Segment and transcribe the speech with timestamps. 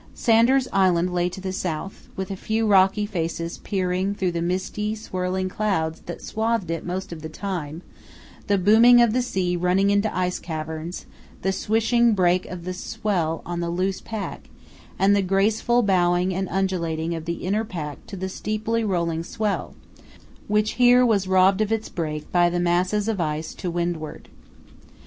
[0.15, 4.95] Sanders Island lay to the south, with a few rocky faces peering through the misty,
[4.95, 7.83] swirling clouds that swathed it most of the time,
[8.47, 11.05] the booming of the sea running into ice caverns,
[11.43, 14.49] the swishing break of the swell on the loose pack,
[14.97, 19.75] and the graceful bowing and undulating of the inner pack to the steeply rolling swell,
[20.47, 24.29] which here was robbed of its break by the masses of ice to windward.